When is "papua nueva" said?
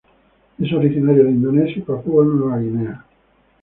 1.81-2.57